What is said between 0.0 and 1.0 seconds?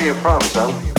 Where you from, son?